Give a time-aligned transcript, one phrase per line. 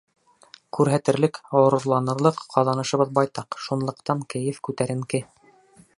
[0.77, 5.25] Күрһәтерлек, ғорурланырлыҡ ҡаҙанышыбыҙ байтаҡ, шунлыҡтан кәйеф күтәренке.